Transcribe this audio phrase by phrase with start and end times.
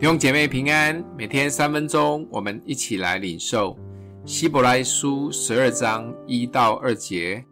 [0.00, 3.76] 弟兄姐妹平安，每天三分钟，我们一起来领受
[4.24, 7.44] 希伯来书十二章一到二节。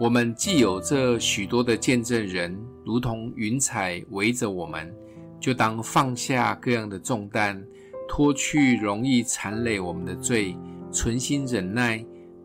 [0.00, 4.90] 我们既有这许多的见证人，如同云彩围着我们，
[5.38, 7.62] 就当放下各样的重担，
[8.08, 10.56] 脱去容易缠累我们的罪，
[10.90, 12.02] 存心忍耐，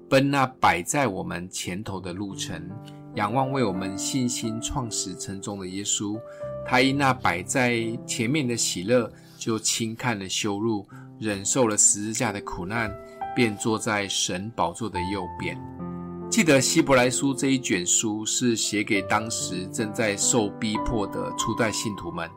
[0.09, 2.61] 奔那摆在我们前头的路程，
[3.15, 6.19] 仰望为我们信心创始成终的耶稣。
[6.65, 10.85] 他因那摆在前面的喜乐，就轻看了羞辱，
[11.19, 12.91] 忍受了十字架的苦难，
[13.35, 15.55] 便坐在神宝座的右边。
[16.29, 22.29] 记得希伯来书这一卷书是写给当时正在受逼迫的初代信徒们。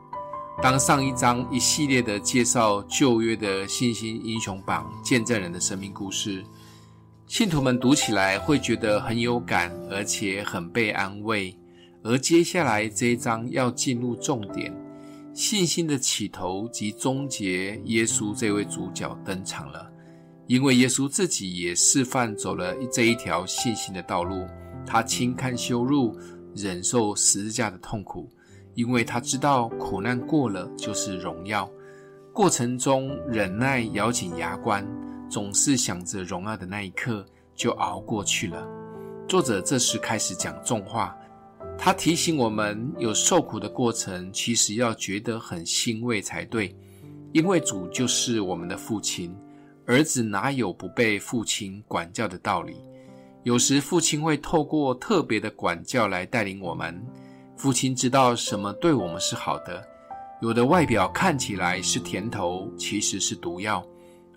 [0.61, 6.45] 当上一章一系列的介绍旧约的信心英雄榜见证人的生命故事，
[7.27, 11.58] 信徒们读起来会觉得很有感，而且很被安慰。
[12.03, 14.73] 而接下来这一章要进入重点，
[15.35, 19.91] 信心的起头及终结，耶稣这位主角登场了。
[20.47, 24.47] 因为耶稣自己也示范走了这一条信心的道路，
[24.87, 26.17] 他轻看羞辱，
[26.55, 28.31] 忍受十字架的痛苦，
[28.75, 31.69] 因为他知道苦难过了就是荣耀。
[32.33, 34.87] 过程中忍耐，咬紧牙关，
[35.29, 38.67] 总是想着荣耀的那一刻，就熬过去了。
[39.29, 41.18] 作者这时开始讲重话。
[41.81, 46.77] 他提醒我们，有受苦的过程，其实要觉得很欣慰才对，
[47.33, 49.35] 因为主就是我们的父亲，
[49.87, 52.77] 儿子哪有不被父亲管教的道理？
[53.45, 57.01] 有时父亲会透过特别的管教来带领我们。
[57.57, 59.83] 父亲知道什么对我们是好的，
[60.43, 63.87] 有的外表看起来是甜头，其实是毒药，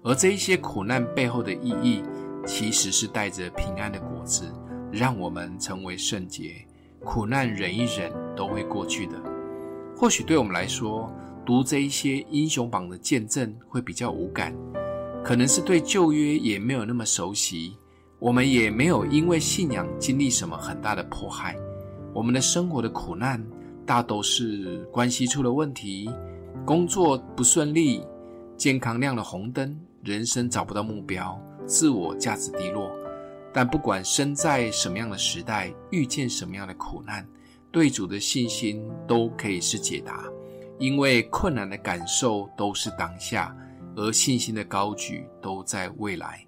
[0.03, 2.01] 而这一些苦难背后的意义，
[2.45, 4.49] 其实是带着平安的果子，
[4.91, 6.65] 让我们成为圣洁。
[7.03, 9.13] 苦难忍一忍都会过去的。
[9.95, 11.11] 或许对我们来说，
[11.45, 14.55] 读这一些英雄榜的见证会比较无感，
[15.23, 17.75] 可能是对旧约也没有那么熟悉。
[18.19, 21.55] 我们也没有因为信仰经历什么很大的迫害。
[22.13, 23.43] 我们的生活的苦难
[23.85, 26.09] 大都是关系出了问题，
[26.63, 28.03] 工作不顺利，
[28.55, 32.91] 健康亮了红灯，人生找不到目标，自我价值低落。
[33.53, 37.27] 但不管身在什么样的时代，遇见什么样的苦难，
[37.71, 40.23] 对主的信心都可以是解答。
[40.79, 43.55] 因为困难的感受都是当下，
[43.95, 46.43] 而信心的高举都在未来。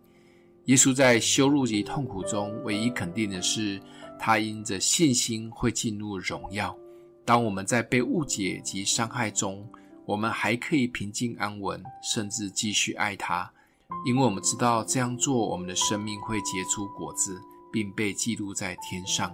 [0.65, 3.79] 耶稣在羞辱及痛苦中，唯一肯定的是，
[4.17, 6.75] 他因着信心会进入荣耀。
[7.23, 9.69] 当我们在被误解及伤害中，
[10.05, 13.52] 我们还可以平静安稳，甚至继续爱他。
[14.05, 19.33] 因为我们知道这样做，我们的生命会结出果子，并被记录在天上。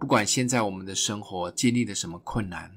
[0.00, 2.70] 不管现在我们的生活经历了什么困难，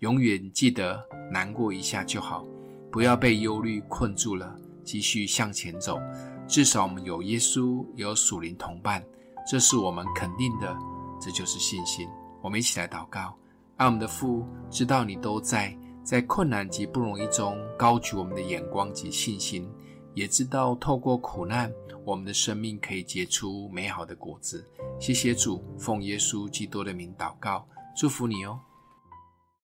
[0.00, 2.44] 永远记得难过一下就好，
[2.90, 5.98] 不要被忧虑困住了，继续向前走。
[6.46, 9.02] 至少我们有耶稣，有属灵同伴，
[9.48, 10.76] 这是我们肯定的，
[11.20, 12.06] 这就是信心。
[12.42, 13.34] 我们一起来祷告，
[13.76, 19.66] 爱我们的父，知道你都在，在困难及不容易中高举我们的眼光及信心。
[20.14, 21.72] 也知道透过苦难，
[22.04, 24.64] 我们的生命可以结出美好的果子。
[25.00, 27.66] 谢谢主，奉耶稣基督的名祷告，
[27.96, 28.60] 祝福你哦。